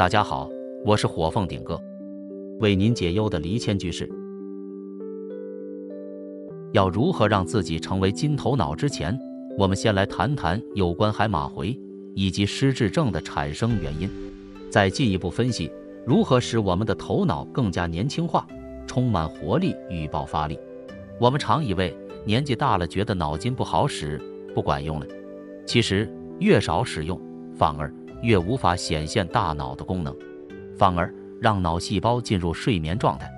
[0.00, 0.48] 大家好，
[0.82, 1.78] 我是火凤顶哥，
[2.58, 4.08] 为您解忧的离谦居士。
[6.72, 9.14] 要如何让自己成为金头脑之前，
[9.58, 11.78] 我们先来谈谈有关海马回
[12.14, 14.08] 以及失智症的产生原因，
[14.70, 15.70] 再进一步分析
[16.06, 18.48] 如何使我们的头脑更加年轻化，
[18.86, 20.58] 充满活力与爆发力。
[21.20, 24.18] 我们常以为年纪大了，觉得脑筋不好使，
[24.54, 25.06] 不管用了。
[25.66, 27.20] 其实越少使用，
[27.54, 27.92] 反而
[28.22, 30.14] 越无法显现大脑的功能，
[30.76, 33.30] 反而让脑细胞进入睡眠状态。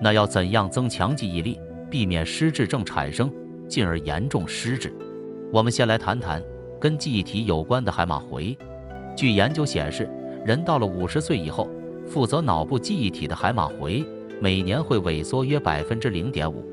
[0.00, 3.30] 那要怎样增强记忆力，避免失智症产生，
[3.68, 4.92] 进而严重失智？
[5.52, 6.42] 我们先来谈谈
[6.80, 8.56] 跟记忆体有关的海马回。
[9.16, 10.08] 据研究显示，
[10.46, 11.68] 人到了五十岁以后，
[12.06, 14.04] 负责脑部记忆体的海马回
[14.40, 16.64] 每年会萎缩约百分之零点五。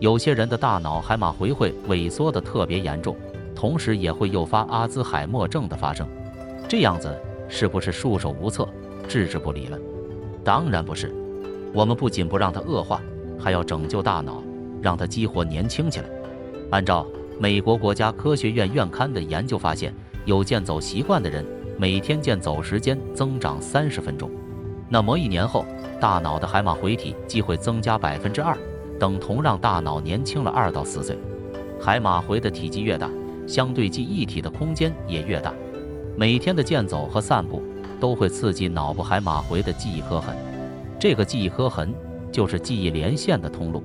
[0.00, 3.14] 有些人的大脑海马回会萎缩得特别严重，
[3.54, 6.08] 同时也会诱发阿兹海默症的发生。
[6.68, 7.14] 这样子
[7.48, 8.68] 是不是束手无策、
[9.06, 9.78] 置之不理了？
[10.42, 11.14] 当然不是，
[11.72, 13.00] 我们不仅不让它恶化，
[13.38, 14.42] 还要拯救大脑，
[14.82, 16.06] 让它激活年轻起来。
[16.70, 17.06] 按照
[17.38, 21.44] 美国国家科学院院刊的研究发现，有健走习惯的人，
[21.78, 24.30] 每天健走时间增长三十分钟，
[24.88, 25.64] 那么一年后，
[26.00, 28.56] 大脑的海马回体积会增加百分之二，
[28.98, 31.16] 等同让大脑年轻了二到四岁。
[31.80, 33.10] 海马回的体积越大，
[33.46, 35.52] 相对记忆体的空间也越大。
[36.16, 37.60] 每天的健走和散步
[37.98, 40.36] 都会刺激脑部海马回的记忆刻痕，
[40.96, 41.92] 这个记忆刻痕
[42.30, 43.82] 就是记忆连线的通路。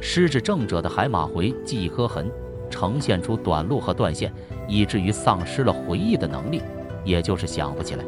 [0.00, 2.28] 失智症者的海马回记忆刻痕
[2.68, 4.32] 呈现出短路和断线，
[4.66, 6.60] 以至于丧失了回忆的能力，
[7.04, 8.04] 也就是想不起来。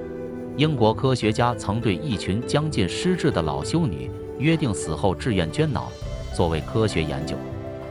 [0.56, 5.88] 英国科学家曾对一群将近失智的老修女约定死后志愿捐脑，
[6.34, 7.36] 作为科学研究。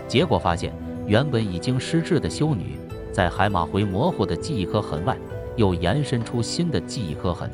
[0.05, 0.73] 结果发现，
[1.07, 2.77] 原本已经失智的修女
[3.13, 5.17] 在海马回模糊的记忆刻痕外，
[5.55, 7.49] 又延伸出新的记忆刻痕。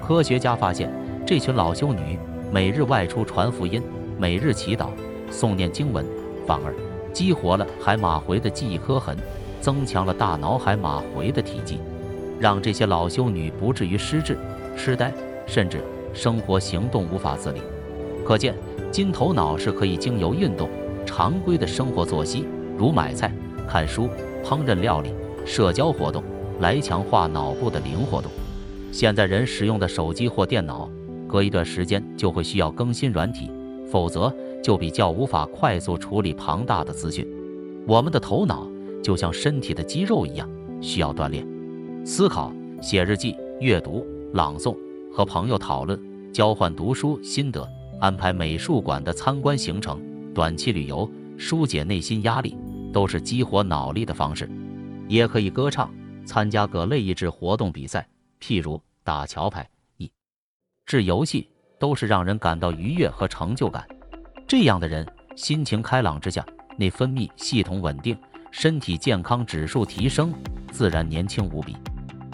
[0.00, 0.90] 科学家发现，
[1.26, 2.18] 这群老修女
[2.50, 3.82] 每日外出传福音，
[4.18, 4.88] 每日祈祷、
[5.30, 6.04] 诵念经文，
[6.46, 6.74] 反而
[7.12, 9.16] 激活了海马回的记忆刻痕，
[9.60, 11.78] 增强了大脑海马回的体积，
[12.40, 14.38] 让这些老修女不至于失智、
[14.76, 15.12] 痴呆，
[15.46, 15.82] 甚至
[16.14, 17.60] 生活行动无法自理。
[18.24, 18.54] 可见，
[18.90, 20.68] 金头脑是可以经由运动、
[21.04, 22.46] 常规的生活作息，
[22.78, 23.30] 如买菜、
[23.68, 24.08] 看书、
[24.44, 25.12] 烹饪料理、
[25.44, 26.22] 社交活动。
[26.60, 28.28] 来强化脑部的灵活度。
[28.90, 30.88] 现在人使用的手机或电脑，
[31.26, 33.50] 隔一段时间就会需要更新软体，
[33.90, 37.26] 否则就比较无法快速处理庞大的资讯。
[37.86, 38.66] 我们的头脑
[39.02, 40.48] 就像身体的肌肉一样，
[40.80, 41.46] 需要锻炼。
[42.04, 44.76] 思考、写日记、阅读、朗诵、
[45.12, 46.00] 和朋友讨论、
[46.32, 47.66] 交换读书心得、
[48.00, 50.00] 安排美术馆的参观行程、
[50.34, 52.56] 短期旅游、疏解内心压力，
[52.92, 54.48] 都是激活脑力的方式。
[55.06, 55.90] 也可以歌唱。
[56.28, 58.06] 参加各类益智活动比赛，
[58.38, 59.66] 譬如打桥牌、
[59.96, 60.12] 益
[60.84, 61.48] 智游戏，
[61.80, 63.88] 都是让人感到愉悦和成就感。
[64.46, 66.44] 这样的人心情开朗之下，
[66.76, 68.14] 内分泌系统稳定，
[68.50, 70.30] 身体健康指数提升，
[70.70, 71.74] 自然年轻无比。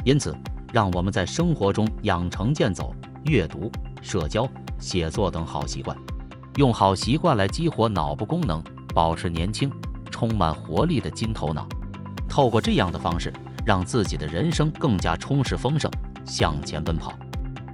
[0.05, 0.37] 因此，
[0.73, 2.93] 让我们在生活中养成健走、
[3.27, 3.71] 阅读、
[4.03, 4.45] 社交、
[4.77, 5.97] 写作等好习惯，
[6.57, 8.61] 用好习惯来激活脑部功能，
[8.93, 9.71] 保持年轻、
[10.11, 11.69] 充满活力的金头脑。
[12.29, 13.33] 透过这样的方式。
[13.65, 15.91] 让自己的人生更加充实丰盛，
[16.25, 17.15] 向前奔跑。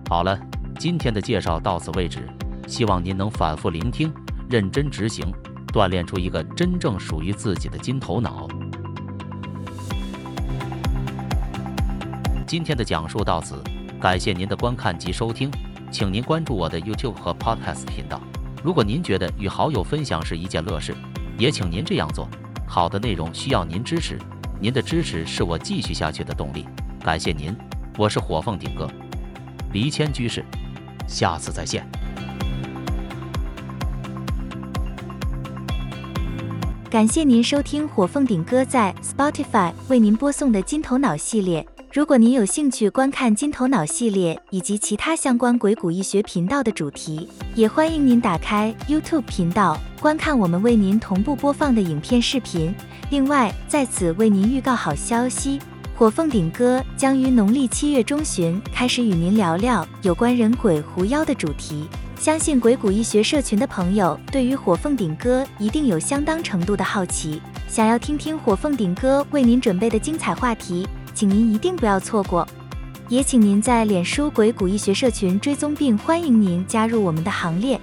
[0.09, 0.39] 好了，
[0.79, 2.29] 今天的介绍到此为止，
[2.67, 4.13] 希望您能反复聆听，
[4.49, 5.25] 认真执行，
[5.73, 8.47] 锻炼出一个真正属于自己的金头脑。
[12.47, 13.63] 今天的讲述到此，
[14.01, 15.51] 感谢您的观看及收听，
[15.93, 18.21] 请您关注我的 YouTube 和 Podcast 频道。
[18.63, 20.95] 如果您觉得与好友分享是一件乐事，
[21.39, 22.29] 也请您这样做。
[22.67, 24.19] 好的内容需要您支持。
[24.63, 26.67] 您的支持是我继续下去的动力，
[27.03, 27.57] 感谢您，
[27.97, 28.87] 我是火凤顶哥，
[29.73, 30.45] 离谦居士，
[31.09, 31.83] 下次再见。
[36.91, 41.67] 感谢您收听火凤顶哥在 Spotify 为您播送的金头脑系列。
[41.93, 52.73] 如果您有兴趣观看金头脑系列以及其他相关鬼谷易学频道的主题，也欢迎您打开 YouTube 频道观看我们为您同步播放的影片视频。
[53.11, 55.59] 另外，在此为您预告好消息，
[55.97, 61.89] 火凤顶哥将于农历七月中旬开始与您聊聊有关人鬼狐妖的主题。
[62.17, 72.47] 相信鬼谷易学社群的朋友对于火凤顶哥一定有相当程度的好奇，想要听听火凤顶哥为您准备的精彩话题，请您一定不要错过。
[73.09, 77.81] 也请您在脸书鬼谷医学社群追踪并欢迎您加入我们的行列。